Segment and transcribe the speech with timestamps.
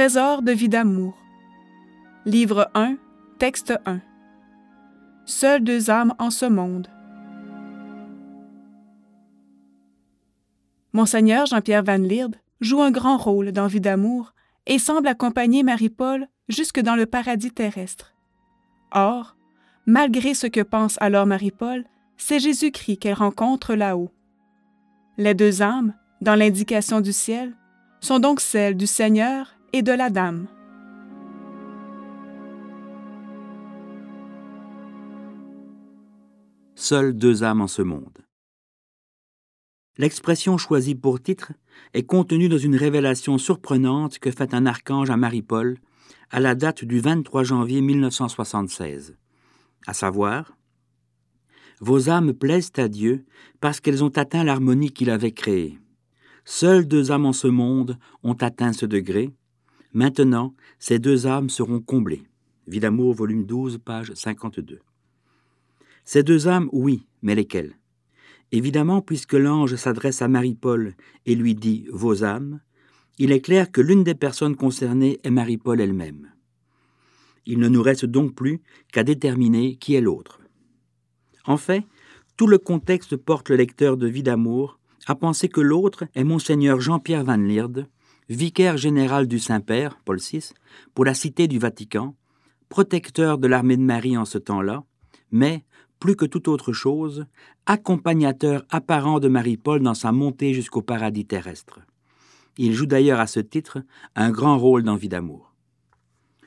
[0.00, 1.14] Trésor de vie d'amour.
[2.24, 2.96] Livre 1,
[3.38, 4.00] texte 1.
[5.26, 6.88] Seules deux âmes en ce monde.
[10.94, 14.32] Monseigneur Jean-Pierre Van Lierde joue un grand rôle dans Vie d'amour
[14.66, 18.14] et semble accompagner Marie-Paul jusque dans le paradis terrestre.
[18.92, 19.36] Or,
[19.84, 21.84] malgré ce que pense alors Marie-Paul,
[22.16, 24.10] c'est Jésus-Christ qu'elle rencontre là-haut.
[25.18, 25.92] Les deux âmes,
[26.22, 27.54] dans l'indication du ciel,
[28.00, 30.46] sont donc celles du Seigneur et de la Dame.
[36.74, 38.18] Seules deux âmes en ce monde.
[39.98, 41.52] L'expression choisie pour titre
[41.92, 45.78] est contenue dans une révélation surprenante que fait un archange à Marie-Paul
[46.30, 49.16] à la date du 23 janvier 1976,
[49.86, 50.56] à savoir
[51.80, 53.24] Vos âmes plaisent à Dieu
[53.60, 55.78] parce qu'elles ont atteint l'harmonie qu'il avait créée.
[56.44, 59.32] Seules deux âmes en ce monde ont atteint ce degré.
[59.92, 62.22] Maintenant, ces deux âmes seront comblées.
[62.68, 64.78] Vie d'amour, volume 12, page 52.
[66.04, 67.76] Ces deux âmes, oui, mais lesquelles?
[68.52, 70.94] Évidemment, puisque l'ange s'adresse à Marie-Paul
[71.26, 72.60] et lui dit Vos âmes,
[73.18, 76.30] il est clair que l'une des personnes concernées est Marie-Paul elle-même.
[77.46, 78.60] Il ne nous reste donc plus
[78.92, 80.40] qu'à déterminer qui est l'autre.
[81.46, 81.84] En fait,
[82.36, 86.80] tout le contexte porte le lecteur de Vie d'amour à penser que l'autre est Monseigneur
[86.80, 87.88] Jean-Pierre Van Lierde,
[88.30, 90.52] vicaire général du Saint-Père, Paul VI,
[90.94, 92.14] pour la Cité du Vatican,
[92.68, 94.84] protecteur de l'armée de Marie en ce temps-là,
[95.32, 95.64] mais,
[95.98, 97.26] plus que toute autre chose,
[97.66, 101.80] accompagnateur apparent de Marie-Paul dans sa montée jusqu'au paradis terrestre.
[102.56, 103.82] Il joue d'ailleurs à ce titre
[104.14, 105.52] un grand rôle dans Vie d'amour.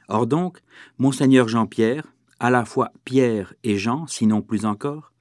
[0.07, 0.59] Or donc,
[0.97, 5.12] Monseigneur Jean-Pierre, à la fois Pierre et Jean, sinon plus encore,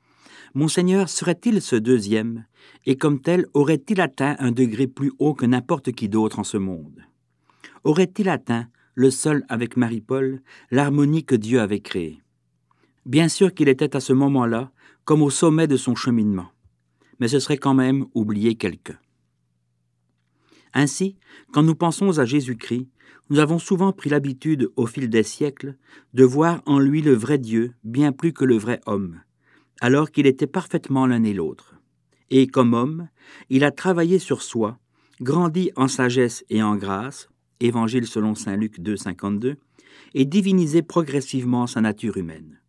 [0.55, 2.45] Monseigneur serait-il ce deuxième,
[2.85, 6.59] et comme tel aurait-il atteint un degré plus haut que n'importe qui d'autre en ce
[6.59, 7.01] monde?
[7.85, 12.21] Aurait-il atteint, le seul avec Marie-Paul, l'harmonie que Dieu avait créée?
[13.07, 14.71] Bien sûr qu'il était à ce moment-là
[15.05, 16.51] comme au sommet de son cheminement,
[17.19, 18.99] mais ce serait quand même oublier quelqu'un.
[20.75, 21.17] Ainsi,
[21.53, 22.89] quand nous pensons à Jésus-Christ,
[23.31, 25.77] nous avons souvent pris l'habitude, au fil des siècles,
[26.13, 29.21] de voir en lui le vrai Dieu bien plus que le vrai homme,
[29.83, 31.75] alors qu'il était parfaitement l'un et l'autre.
[32.31, 33.09] Et comme homme,
[33.51, 34.79] il a travaillé sur soi,
[35.21, 37.29] grandi en sagesse et en grâce,
[37.59, 39.57] Évangile selon Saint Luc 2, 52,
[40.15, 42.61] et divinisé progressivement sa nature humaine.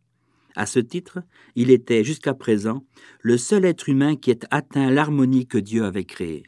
[0.55, 1.19] À ce titre,
[1.55, 2.83] il était jusqu'à présent
[3.21, 6.43] le seul être humain qui ait atteint l'harmonie que Dieu avait créée.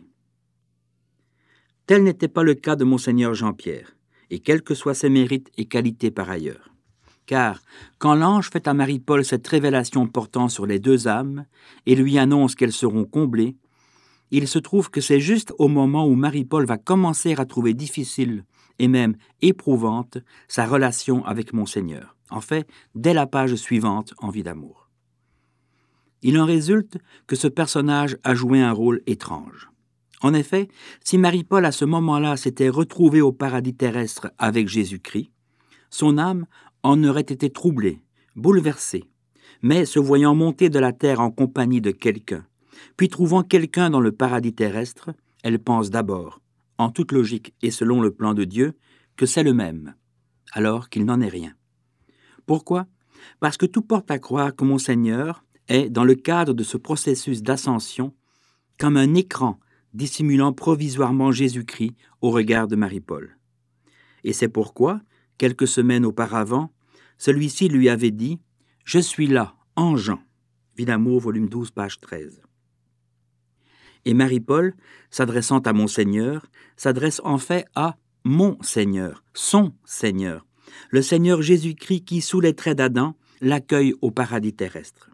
[1.86, 3.96] Tel n'était pas le cas de monseigneur Jean-Pierre,
[4.32, 6.75] et quels que soient ses mérites et qualités par ailleurs.
[7.26, 7.62] Car
[7.98, 11.46] quand l'ange fait à Marie-Paul cette révélation portant sur les deux âmes
[11.86, 13.56] et lui annonce qu'elles seront comblées,
[14.32, 18.44] il se trouve que c'est juste au moment où Marie-Paul va commencer à trouver difficile
[18.80, 22.16] et même éprouvante sa relation avec Monseigneur.
[22.30, 24.90] En fait, dès la page suivante en vie d'amour.
[26.22, 26.98] Il en résulte
[27.28, 29.70] que ce personnage a joué un rôle étrange.
[30.22, 30.70] En effet,
[31.04, 35.30] si Marie-Paul à ce moment-là s'était retrouvée au paradis terrestre avec Jésus-Christ,
[35.92, 36.46] son âme
[36.86, 38.04] en aurait été troublée,
[38.36, 39.06] bouleversée,
[39.64, 42.46] mais se voyant monter de la terre en compagnie de quelqu'un,
[42.96, 45.10] puis trouvant quelqu'un dans le paradis terrestre,
[45.42, 46.42] elle pense d'abord,
[46.78, 48.76] en toute logique et selon le plan de Dieu,
[49.16, 49.96] que c'est le même,
[50.52, 51.56] alors qu'il n'en est rien.
[52.46, 52.86] Pourquoi?
[53.40, 56.78] Parce que tout porte à croire que mon Seigneur est, dans le cadre de ce
[56.78, 58.14] processus d'ascension,
[58.78, 59.60] comme un écran
[59.96, 63.40] dissimulant provisoirement Jésus-Christ au regard de Marie-Paul.
[64.24, 65.02] Et c'est pourquoi,
[65.40, 66.70] quelques semaines auparavant,
[67.18, 68.40] celui-ci lui avait dit
[68.84, 70.20] Je suis là, en Jean.
[70.78, 72.42] Vie d'amour, volume 12, page 13.
[74.06, 74.76] Et Marie-Paul,
[75.10, 76.46] s'adressant à mon Seigneur,
[76.78, 80.46] s'adresse en fait à mon Seigneur, son Seigneur,
[80.90, 85.12] le Seigneur Jésus-Christ qui, sous les traits d'Adam, l'accueille au paradis terrestre.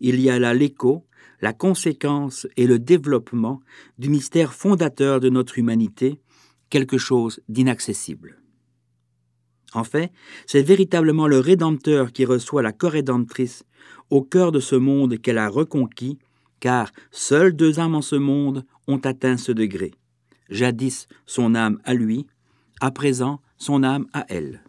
[0.00, 1.06] Il y a là l'écho,
[1.40, 3.60] la conséquence et le développement
[3.98, 6.20] du mystère fondateur de notre humanité,
[6.70, 8.40] quelque chose d'inaccessible.
[9.74, 10.12] En fait,
[10.46, 13.64] c'est véritablement le Rédempteur qui reçoit la corrédemptrice
[14.10, 16.18] au cœur de ce monde qu'elle a reconquis,
[16.60, 19.92] car seules deux âmes en ce monde ont atteint ce degré.
[20.48, 22.26] Jadis son âme à lui,
[22.80, 24.62] à présent son âme à elle.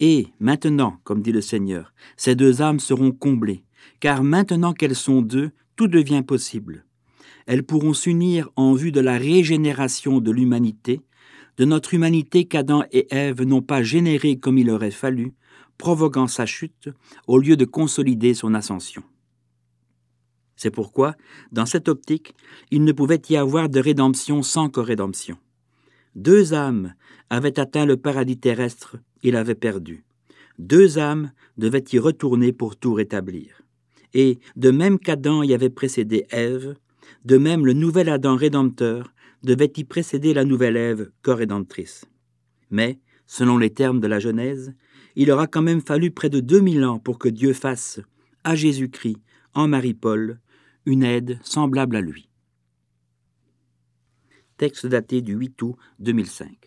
[0.00, 3.64] Et maintenant, comme dit le Seigneur, ces deux âmes seront comblées,
[4.00, 6.84] car maintenant qu'elles sont deux, tout devient possible.
[7.46, 11.00] Elles pourront s'unir en vue de la régénération de l'humanité,
[11.56, 15.34] de notre humanité qu'Adam et Ève n'ont pas générée comme il aurait fallu,
[15.78, 16.88] provoquant sa chute,
[17.26, 19.02] au lieu de consolider son ascension.
[20.56, 21.14] C'est pourquoi,
[21.52, 22.34] dans cette optique,
[22.70, 25.36] il ne pouvait y avoir de rédemption sans corrédemption.
[26.14, 26.94] Deux âmes
[27.28, 30.04] avaient atteint le paradis terrestre et l'avaient perdu.
[30.58, 33.62] Deux âmes devaient y retourner pour tout rétablir.
[34.14, 36.76] Et, de même qu'Adam y avait précédé Ève,
[37.24, 39.12] de même le nouvel Adam rédempteur
[39.42, 42.04] devait y précéder la nouvelle Ève co-rédemptrice.
[42.70, 44.74] Mais, selon les termes de la Genèse,
[45.14, 48.00] il aura quand même fallu près de 2000 ans pour que Dieu fasse,
[48.44, 49.18] à Jésus-Christ,
[49.54, 50.38] en Marie-Paul,
[50.84, 52.28] une aide semblable à lui.
[54.56, 56.65] Texte daté du 8 août 2005.